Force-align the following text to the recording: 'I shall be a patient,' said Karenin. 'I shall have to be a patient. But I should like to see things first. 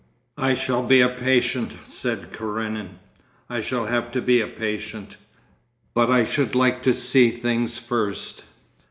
'I 0.35 0.55
shall 0.55 0.81
be 0.81 0.99
a 0.99 1.09
patient,' 1.09 1.75
said 1.85 2.33
Karenin. 2.33 2.97
'I 3.51 3.61
shall 3.61 3.85
have 3.85 4.11
to 4.13 4.19
be 4.19 4.41
a 4.41 4.47
patient. 4.47 5.15
But 5.93 6.09
I 6.09 6.25
should 6.25 6.55
like 6.55 6.81
to 6.81 6.95
see 6.95 7.29
things 7.29 7.77
first. 7.77 8.43